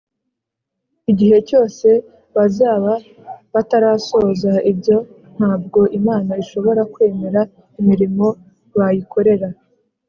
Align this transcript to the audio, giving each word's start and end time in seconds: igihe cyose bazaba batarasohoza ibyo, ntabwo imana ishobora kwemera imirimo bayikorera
igihe 1.11 1.37
cyose 1.49 1.87
bazaba 2.35 2.93
batarasohoza 3.53 4.53
ibyo, 4.71 4.97
ntabwo 5.35 5.79
imana 5.99 6.31
ishobora 6.43 6.81
kwemera 6.93 7.41
imirimo 7.79 8.25
bayikorera 8.77 9.47